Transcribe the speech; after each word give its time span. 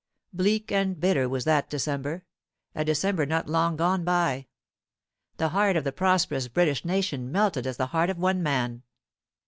Bleak 0.33 0.71
and 0.71 0.99
bitter 0.99 1.29
was 1.29 1.43
that 1.43 1.69
December, 1.69 2.25
a 2.73 2.83
December 2.83 3.23
not 3.27 3.47
long 3.47 3.75
gone 3.77 4.03
by. 4.03 4.47
The 5.37 5.49
heart 5.49 5.75
of 5.75 5.83
the 5.83 5.91
prosperous 5.91 6.47
British 6.47 6.83
nation 6.83 7.31
melted 7.31 7.67
as 7.67 7.77
the 7.77 7.85
heart 7.93 8.09
of 8.09 8.17
one 8.17 8.41
man. 8.41 8.81